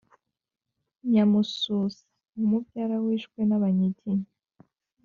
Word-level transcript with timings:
Nyamususa, 1.11 2.01
Umubyara 2.41 2.95
yishwe 3.05 3.39
nabanyiginya, 3.49 4.29